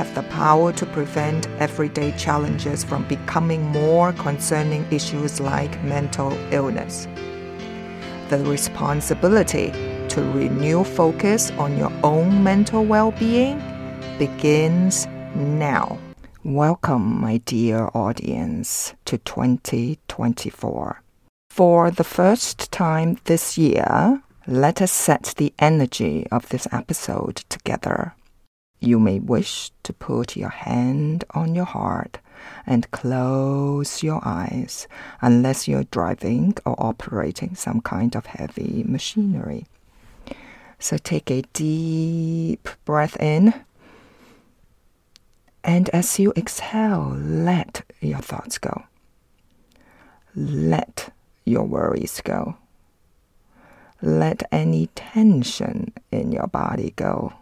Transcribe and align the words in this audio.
have 0.00 0.14
the 0.14 0.22
power 0.30 0.72
to 0.72 0.86
prevent 0.86 1.46
everyday 1.58 2.10
challenges 2.12 2.82
from 2.82 3.06
becoming 3.06 3.62
more 3.64 4.14
concerning 4.14 4.82
issues 4.90 5.40
like 5.40 5.84
mental 5.84 6.32
illness. 6.52 7.06
The 8.30 8.38
responsibility 8.38 9.72
to 10.08 10.22
renew 10.32 10.84
focus 10.84 11.50
on 11.64 11.76
your 11.76 11.92
own 12.02 12.42
mental 12.42 12.82
well 12.82 13.10
being 13.10 13.58
begins 14.18 15.06
now. 15.34 15.98
Welcome, 16.44 17.20
my 17.20 17.36
dear 17.44 17.90
audience, 17.92 18.94
to 19.04 19.18
2024. 19.18 21.02
For 21.50 21.90
the 21.90 22.04
first 22.04 22.72
time 22.72 23.18
this 23.24 23.58
year, 23.58 24.22
let 24.46 24.80
us 24.80 24.92
set 24.92 25.34
the 25.36 25.52
energy 25.58 26.26
of 26.32 26.48
this 26.48 26.66
episode 26.72 27.36
together. 27.50 28.14
You 28.80 28.98
may 28.98 29.18
wish 29.20 29.70
to 29.82 29.92
put 29.92 30.36
your 30.36 30.48
hand 30.48 31.24
on 31.32 31.54
your 31.54 31.66
heart 31.66 32.18
and 32.66 32.90
close 32.90 34.02
your 34.02 34.20
eyes 34.24 34.88
unless 35.20 35.68
you're 35.68 35.84
driving 35.84 36.54
or 36.64 36.74
operating 36.78 37.54
some 37.54 37.82
kind 37.82 38.16
of 38.16 38.24
heavy 38.24 38.82
machinery. 38.86 39.66
So 40.78 40.96
take 40.96 41.30
a 41.30 41.42
deep 41.52 42.68
breath 42.86 43.20
in. 43.20 43.52
And 45.62 45.90
as 45.90 46.18
you 46.18 46.32
exhale, 46.34 47.14
let 47.18 47.82
your 48.00 48.20
thoughts 48.20 48.56
go. 48.56 48.84
Let 50.34 51.12
your 51.44 51.64
worries 51.64 52.22
go. 52.24 52.56
Let 54.00 54.42
any 54.50 54.86
tension 54.94 55.92
in 56.10 56.32
your 56.32 56.46
body 56.46 56.94
go. 56.96 57.34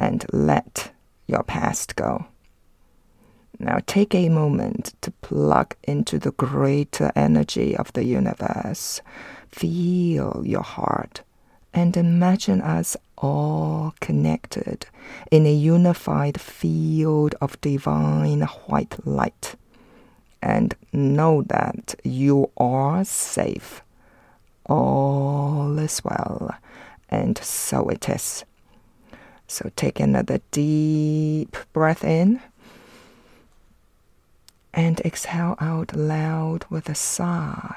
And 0.00 0.26
let 0.32 0.90
your 1.28 1.44
past 1.44 1.94
go. 1.94 2.26
Now 3.60 3.78
take 3.86 4.14
a 4.14 4.28
moment 4.28 4.94
to 5.02 5.10
plug 5.10 5.76
into 5.84 6.18
the 6.18 6.32
greater 6.32 7.12
energy 7.14 7.76
of 7.76 7.92
the 7.92 8.04
universe. 8.04 9.02
Feel 9.52 10.42
your 10.44 10.62
heart 10.62 11.20
and 11.72 11.96
imagine 11.96 12.62
us 12.62 12.96
all 13.18 13.94
connected 14.00 14.86
in 15.30 15.46
a 15.46 15.52
unified 15.52 16.40
field 16.40 17.34
of 17.40 17.60
divine 17.60 18.40
white 18.66 19.06
light. 19.06 19.54
And 20.42 20.74
know 20.90 21.42
that 21.42 21.94
you 22.02 22.50
are 22.56 23.04
safe 23.04 23.82
all 24.70 25.78
is 25.78 26.02
well, 26.04 26.54
and 27.08 27.36
so 27.38 27.88
it 27.88 28.08
is. 28.08 28.44
So 29.50 29.68
take 29.74 29.98
another 29.98 30.40
deep 30.52 31.56
breath 31.72 32.04
in 32.04 32.40
and 34.72 35.00
exhale 35.00 35.56
out 35.58 35.96
loud 35.96 36.66
with 36.70 36.88
a 36.88 36.94
sigh. 36.94 37.74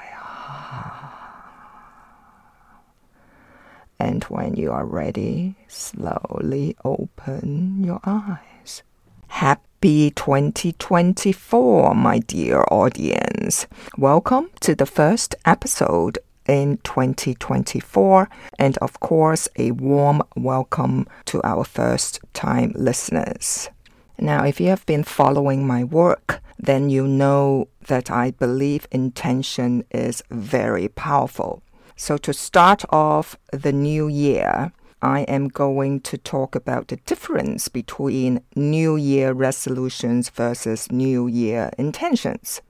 And 3.98 4.22
when 4.24 4.54
you 4.54 4.70
are 4.70 4.86
ready, 4.86 5.56
slowly 5.66 6.76
open 6.84 7.82
your 7.82 7.98
eyes. 8.04 8.84
Happy 9.26 10.12
2024, 10.12 11.92
my 11.96 12.20
dear 12.20 12.64
audience. 12.70 13.66
Welcome 13.98 14.50
to 14.60 14.76
the 14.76 14.86
first 14.86 15.34
episode 15.44 16.18
in 16.46 16.78
2024. 16.78 18.28
And 18.58 18.76
of 18.78 19.00
course, 19.00 19.48
a 19.56 19.70
warm 19.72 20.22
welcome 20.36 21.06
to 21.26 21.42
our 21.42 21.64
first 21.64 22.20
time 22.32 22.72
listeners. 22.74 23.70
Now, 24.18 24.44
if 24.44 24.60
you 24.60 24.68
have 24.68 24.86
been 24.86 25.04
following 25.04 25.66
my 25.66 25.84
work, 25.84 26.40
then 26.58 26.88
you 26.88 27.06
know 27.06 27.68
that 27.88 28.10
I 28.10 28.30
believe 28.30 28.86
intention 28.92 29.84
is 29.90 30.22
very 30.30 30.88
powerful. 30.88 31.62
So, 31.96 32.16
to 32.18 32.32
start 32.32 32.84
off 32.90 33.36
the 33.52 33.72
new 33.72 34.08
year, 34.08 34.72
I 35.02 35.20
am 35.22 35.48
going 35.48 36.00
to 36.00 36.16
talk 36.16 36.54
about 36.54 36.88
the 36.88 36.96
difference 36.96 37.68
between 37.68 38.40
New 38.56 38.96
Year 38.96 39.32
resolutions 39.32 40.30
versus 40.30 40.90
New 40.90 41.26
Year 41.26 41.70
intentions. 41.76 42.62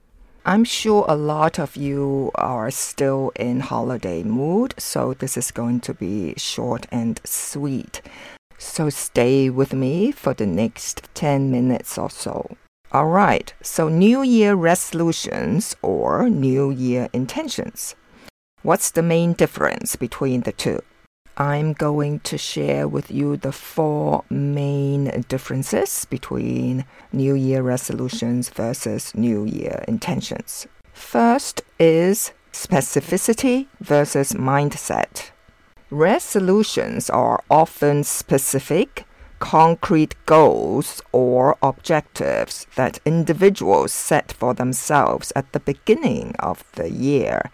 I'm 0.47 0.63
sure 0.63 1.05
a 1.07 1.15
lot 1.15 1.57
of 1.57 1.75
you 1.75 2.29
are 2.35 2.69
still 2.69 3.31
in 3.35 3.61
holiday 3.61 4.21
mood, 4.21 4.75
so 4.77 5.15
this 5.15 5.37
is 5.37 5.49
going 5.49 5.79
to 5.79 5.93
be 5.95 6.35
short 6.37 6.85
and 6.91 7.19
sweet. 7.25 8.03
So 8.59 8.91
stay 8.91 9.49
with 9.49 9.73
me 9.73 10.11
for 10.11 10.35
the 10.35 10.45
next 10.45 11.01
10 11.15 11.49
minutes 11.49 11.97
or 11.97 12.11
so. 12.11 12.57
All 12.91 13.07
right, 13.07 13.51
so 13.63 13.89
New 13.89 14.21
Year 14.21 14.53
resolutions 14.53 15.75
or 15.81 16.29
New 16.29 16.69
Year 16.69 17.09
intentions. 17.11 17.95
What's 18.61 18.91
the 18.91 19.01
main 19.01 19.33
difference 19.33 19.95
between 19.95 20.41
the 20.41 20.51
two? 20.51 20.83
I'm 21.37 21.73
going 21.73 22.21
to 22.21 22.37
share 22.37 22.87
with 22.87 23.11
you 23.11 23.35
the 23.35 23.51
four 23.51 24.23
main 24.29 25.25
differences 25.27 26.05
between 26.05 26.85
New 27.11 27.33
Year 27.33 27.61
resolutions 27.61 28.47
versus 28.47 29.13
New 29.13 29.43
Year 29.43 29.83
intentions. 29.85 30.65
First 30.93 31.61
is 31.77 32.31
specificity 32.53 33.67
versus 33.81 34.31
mindset. 34.31 35.31
Resolutions 35.91 37.09
are 37.09 37.43
often 37.51 38.05
specific, 38.05 39.03
concrete 39.39 40.15
goals 40.25 41.01
or 41.11 41.57
objectives 41.61 42.65
that 42.75 42.99
individuals 43.05 43.91
set 43.91 44.31
for 44.31 44.53
themselves 44.53 45.33
at 45.35 45.51
the 45.51 45.59
beginning 45.59 46.33
of 46.39 46.63
the 46.75 46.89
year 46.89 47.51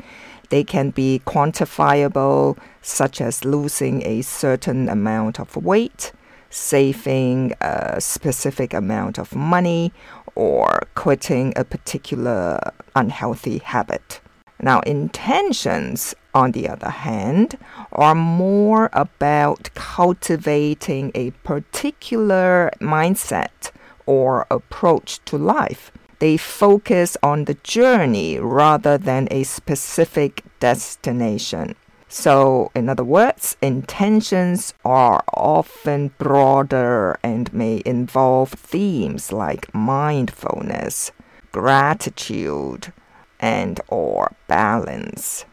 they 0.51 0.63
can 0.63 0.91
be 0.91 1.21
quantifiable, 1.25 2.57
such 2.81 3.21
as 3.21 3.45
losing 3.45 4.05
a 4.05 4.21
certain 4.21 4.89
amount 4.89 5.39
of 5.39 5.55
weight, 5.55 6.11
saving 6.49 7.53
a 7.61 7.99
specific 8.01 8.73
amount 8.73 9.17
of 9.17 9.33
money, 9.33 9.93
or 10.35 10.81
quitting 10.93 11.53
a 11.55 11.63
particular 11.63 12.59
unhealthy 12.95 13.59
habit. 13.59 14.19
Now, 14.61 14.81
intentions, 14.81 16.13
on 16.33 16.51
the 16.51 16.67
other 16.67 16.89
hand, 16.89 17.57
are 17.93 18.13
more 18.13 18.89
about 18.91 19.69
cultivating 19.73 21.11
a 21.15 21.31
particular 21.43 22.71
mindset 22.79 23.71
or 24.05 24.45
approach 24.51 25.23
to 25.25 25.37
life 25.37 25.91
they 26.21 26.37
focus 26.37 27.17
on 27.23 27.45
the 27.45 27.55
journey 27.63 28.37
rather 28.37 28.95
than 28.95 29.27
a 29.31 29.41
specific 29.41 30.43
destination. 30.59 31.73
So, 32.07 32.69
in 32.75 32.89
other 32.89 33.03
words, 33.03 33.57
intentions 33.59 34.75
are 34.85 35.23
often 35.33 36.11
broader 36.19 37.17
and 37.23 37.51
may 37.51 37.81
involve 37.87 38.51
themes 38.51 39.31
like 39.31 39.73
mindfulness, 39.73 41.11
gratitude, 41.51 42.93
and 43.39 43.81
or 43.87 44.35
balance. 44.47 45.45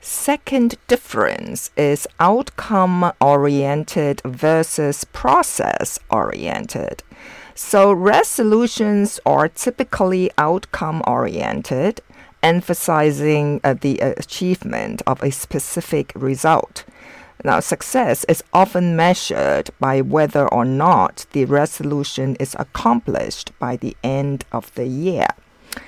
Second 0.00 0.76
difference 0.86 1.72
is 1.76 2.06
outcome 2.20 3.12
oriented 3.20 4.22
versus 4.24 5.02
process 5.02 5.98
oriented. 6.10 7.02
So 7.54 7.92
resolutions 7.92 9.20
are 9.26 9.48
typically 9.48 10.30
outcome 10.38 11.02
oriented, 11.06 12.00
emphasizing 12.42 13.60
uh, 13.62 13.74
the 13.74 13.98
achievement 14.00 15.02
of 15.06 15.22
a 15.22 15.30
specific 15.30 16.12
result. 16.14 16.84
Now, 17.44 17.60
success 17.60 18.24
is 18.24 18.44
often 18.52 18.94
measured 18.94 19.70
by 19.80 20.00
whether 20.00 20.46
or 20.48 20.64
not 20.64 21.26
the 21.32 21.44
resolution 21.44 22.36
is 22.36 22.56
accomplished 22.58 23.50
by 23.58 23.76
the 23.76 23.96
end 24.04 24.44
of 24.52 24.72
the 24.74 24.86
year. 24.86 25.26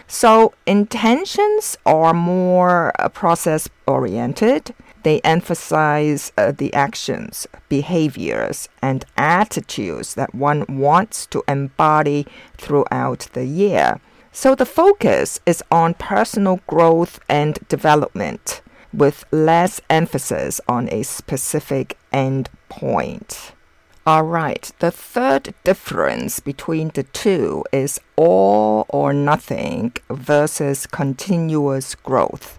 So 0.09 0.53
intentions 0.67 1.77
are 1.87 2.15
more 2.15 2.93
uh, 2.99 3.09
process 3.09 3.69
oriented. 3.87 4.75
They 5.05 5.21
emphasize 5.21 6.33
uh, 6.37 6.53
the 6.53 6.73
actions, 6.75 7.47
behaviors, 7.69 8.69
and 8.83 9.05
attitudes 9.17 10.15
that 10.15 10.35
one 10.35 10.65
wants 10.67 11.27
to 11.27 11.45
embody 11.47 12.27
throughout 12.57 13.29
the 13.35 13.45
year. 13.45 14.01
So 14.33 14.55
the 14.55 14.67
focus 14.67 15.39
is 15.45 15.63
on 15.71 15.95
personal 15.95 16.61
growth 16.67 17.21
and 17.29 17.59
development 17.69 18.63
with 18.95 19.27
less 19.31 19.81
emphasis 19.91 20.61
on 20.67 20.89
a 20.89 21.03
specific 21.03 21.99
end 22.11 22.49
point. 22.69 23.53
All 24.07 24.25
right, 24.25 24.71
the 24.79 24.91
third 24.91 25.55
difference 25.65 26.41
between 26.41 26.89
the 26.95 27.05
two 27.05 27.65
is 27.73 28.01
all 28.17 28.87
or 28.89 29.13
nothing 29.13 29.93
versus 30.09 30.87
continuous 30.87 31.95
growth. 31.95 32.59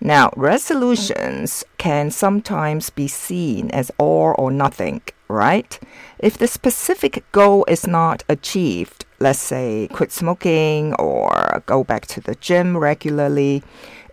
Now, 0.00 0.30
resolutions 0.36 1.64
can 1.78 2.10
sometimes 2.10 2.90
be 2.90 3.08
seen 3.08 3.70
as 3.70 3.90
all 3.98 4.34
or 4.38 4.50
nothing, 4.50 5.02
right? 5.28 5.78
If 6.18 6.38
the 6.38 6.46
specific 6.46 7.24
goal 7.32 7.64
is 7.66 7.86
not 7.86 8.22
achieved, 8.28 9.04
let's 9.18 9.38
say 9.38 9.88
quit 9.92 10.12
smoking 10.12 10.94
or 10.94 11.62
go 11.66 11.82
back 11.82 12.06
to 12.08 12.20
the 12.20 12.34
gym 12.36 12.76
regularly, 12.76 13.62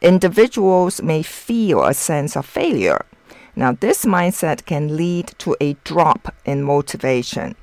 individuals 0.01 1.01
may 1.01 1.21
feel 1.21 1.83
a 1.83 1.93
sense 1.93 2.35
of 2.35 2.45
failure 2.45 3.05
now, 3.55 3.73
this 3.73 4.03
mindset 4.03 4.65
can 4.65 4.97
lead 4.97 5.27
to 5.37 5.55
a 5.61 5.73
drop 5.83 6.33
in 6.43 6.63
motivation, 6.63 7.55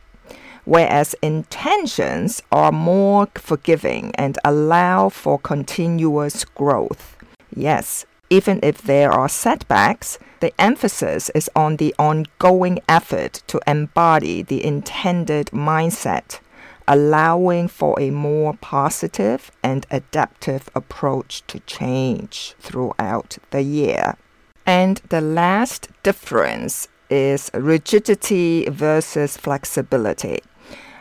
whereas 0.64 1.16
intentions 1.20 2.42
are 2.52 2.70
more 2.70 3.26
forgiving 3.34 4.12
and 4.14 4.38
allow 4.44 5.08
for 5.08 5.38
continuous 5.38 6.44
growth. 6.44 7.16
Yes, 7.54 8.06
even 8.30 8.60
if 8.62 8.80
there 8.82 9.10
are 9.10 9.28
setbacks, 9.28 10.18
the 10.38 10.58
emphasis 10.58 11.30
is 11.34 11.50
on 11.54 11.76
the 11.76 11.94
ongoing 11.98 12.78
effort 12.88 13.42
to 13.48 13.60
embody 13.66 14.40
the 14.40 14.64
intended 14.64 15.48
mindset, 15.48 16.38
allowing 16.86 17.68
for 17.68 17.98
a 18.00 18.10
more 18.10 18.54
positive 18.54 19.50
and 19.62 19.84
adaptive 19.90 20.70
approach 20.74 21.42
to 21.48 21.58
change 21.60 22.54
throughout 22.60 23.36
the 23.50 23.62
year. 23.62 24.16
And 24.64 24.98
the 25.08 25.20
last 25.20 25.88
difference 26.02 26.88
is 27.10 27.50
rigidity 27.52 28.68
versus 28.70 29.36
flexibility. 29.36 30.40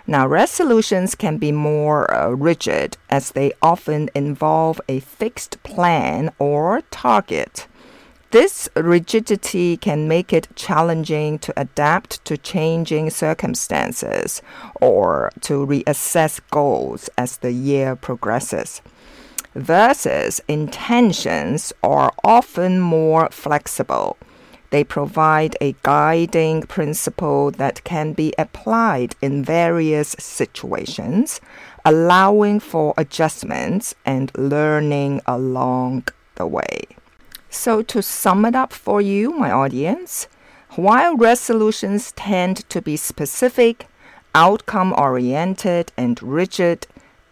Now, 0.09 0.25
resolutions 0.25 1.13
can 1.13 1.37
be 1.37 1.51
more 1.51 2.11
uh, 2.11 2.29
rigid 2.29 2.97
as 3.11 3.29
they 3.29 3.53
often 3.61 4.09
involve 4.15 4.81
a 4.89 5.01
fixed 5.01 5.61
plan 5.61 6.31
or 6.39 6.81
target. 6.89 7.67
This 8.31 8.67
rigidity 8.75 9.77
can 9.77 10.07
make 10.07 10.33
it 10.33 10.47
challenging 10.55 11.37
to 11.37 11.53
adapt 11.55 12.25
to 12.25 12.37
changing 12.37 13.11
circumstances 13.11 14.41
or 14.81 15.31
to 15.41 15.63
reassess 15.63 16.41
goals 16.49 17.11
as 17.15 17.37
the 17.37 17.51
year 17.51 17.95
progresses 17.95 18.81
versus 19.53 20.41
intentions 20.47 21.71
are 21.83 22.11
often 22.23 22.79
more 22.79 23.29
flexible. 23.29 24.17
They 24.71 24.83
provide 24.83 25.57
a 25.59 25.75
guiding 25.83 26.63
principle 26.63 27.51
that 27.51 27.83
can 27.83 28.13
be 28.13 28.33
applied 28.37 29.15
in 29.21 29.43
various 29.43 30.15
situations, 30.19 31.41
allowing 31.83 32.59
for 32.59 32.93
adjustments 32.97 33.95
and 34.05 34.31
learning 34.37 35.21
along 35.25 36.07
the 36.35 36.45
way. 36.45 36.87
So, 37.49 37.81
to 37.81 38.03
sum 38.03 38.45
it 38.45 38.55
up 38.55 38.73
for 38.73 39.01
you, 39.01 39.31
my 39.31 39.51
audience, 39.51 40.27
while 40.75 41.17
resolutions 41.17 42.11
tend 42.11 42.69
to 42.69 42.79
be 42.79 42.95
specific, 42.95 43.87
outcome 44.35 44.93
oriented, 44.95 45.91
and 45.97 46.21
rigid, 46.21 46.85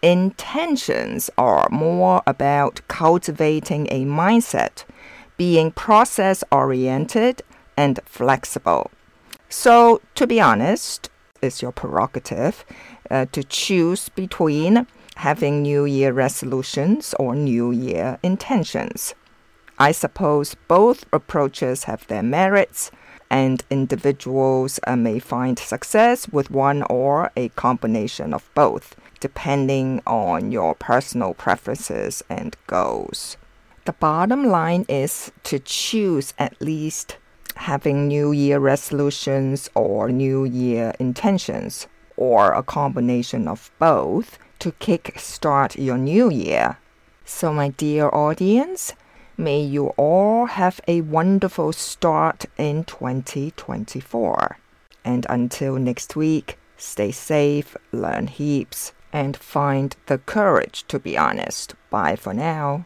Intentions 0.04 1.32
are 1.40 1.68
more 1.72 2.22
about 2.28 2.82
cultivating 2.88 3.88
a 3.90 4.06
mindset, 4.06 4.84
being 5.38 5.72
process 5.72 6.44
oriented 6.52 7.42
and 7.76 8.00
flexible. 8.06 8.92
So, 9.50 10.02
to 10.16 10.28
be 10.28 10.42
honest, 10.42 11.10
it's 11.42 11.62
your 11.62 11.72
prerogative 11.72 12.66
uh, 13.10 13.28
to 13.32 13.44
choose 13.44 14.10
between 14.10 14.88
having 15.16 15.62
New 15.62 15.86
Year 15.86 16.12
resolutions 16.12 17.14
or 17.20 17.36
New 17.36 17.72
Year 17.72 18.20
intentions. 18.22 19.16
I 19.80 19.92
suppose 19.92 20.56
both 20.68 21.06
approaches 21.14 21.84
have 21.86 22.06
their 22.08 22.24
merits, 22.24 22.92
and 23.30 23.64
individuals 23.70 24.80
uh, 24.88 24.96
may 24.96 25.20
find 25.20 25.60
success 25.60 26.28
with 26.30 26.50
one 26.50 26.84
or 26.84 27.32
a 27.36 27.50
combination 27.50 28.34
of 28.34 28.50
both 28.56 28.96
depending 29.20 30.02
on 30.06 30.52
your 30.52 30.76
personal 30.76 31.34
preferences 31.34 32.24
and 32.30 32.56
goals. 32.68 33.38
The 33.88 33.94
bottom 33.94 34.44
line 34.44 34.84
is 34.90 35.32
to 35.44 35.60
choose 35.60 36.34
at 36.38 36.62
least 36.62 37.16
having 37.56 38.10
New 38.10 38.34
Year 38.34 38.60
resolutions 38.60 39.70
or 39.76 40.10
New 40.10 40.44
Year 40.44 40.94
intentions, 41.00 41.88
or 42.18 42.52
a 42.52 42.64
combination 42.64 43.48
of 43.48 43.72
both 43.80 44.40
to 44.60 44.74
kickstart 44.74 45.82
your 45.82 45.98
new 45.98 46.30
year. 46.30 46.80
So, 47.24 47.54
my 47.54 47.70
dear 47.70 48.10
audience, 48.10 48.94
may 49.38 49.62
you 49.62 49.94
all 49.96 50.48
have 50.48 50.82
a 50.86 51.00
wonderful 51.00 51.72
start 51.72 52.44
in 52.58 52.84
2024. 52.84 54.58
And 55.06 55.26
until 55.30 55.78
next 55.78 56.14
week, 56.18 56.60
stay 56.76 57.14
safe, 57.14 57.78
learn 57.94 58.28
heaps 58.28 58.92
and 59.14 59.38
find 59.38 59.96
the 60.08 60.18
courage 60.18 60.84
to 60.90 61.00
be 61.00 61.18
honest. 61.18 61.76
Bye 61.90 62.18
for 62.18 62.34
now. 62.34 62.86